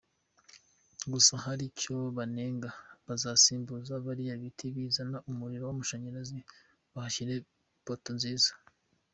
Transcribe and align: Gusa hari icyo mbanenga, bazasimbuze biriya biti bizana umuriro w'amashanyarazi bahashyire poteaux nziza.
Gusa 1.11 1.33
hari 1.45 1.63
icyo 1.71 1.93
mbanenga, 2.13 2.69
bazasimbuze 3.05 3.93
biriya 4.05 4.33
biti 4.41 4.65
bizana 4.75 5.17
umuriro 5.29 5.63
w'amashanyarazi 5.65 6.39
bahashyire 6.93 7.35
poteaux 7.85 8.13
nziza. 8.17 8.51